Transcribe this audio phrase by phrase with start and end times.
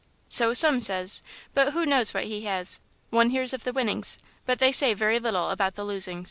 [0.29, 1.21] "So some says;
[1.53, 2.79] but who knows what he has?
[3.11, 6.19] One hears of the winnings, but they say very little about the losings."